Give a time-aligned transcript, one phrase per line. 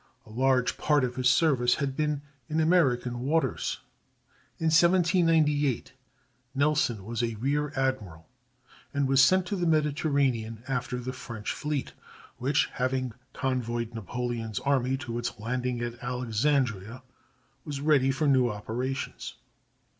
[0.25, 3.81] A large part of his service had been in American waters.
[4.57, 5.93] In 1798
[6.55, 8.27] Nelson was a rear admiral,
[8.95, 11.93] and was sent to the Mediterranean after the French fleet,
[12.39, 17.03] which, having convoyed Napoleon's army to its landing at Alexandria,
[17.63, 19.35] was ready for new operations.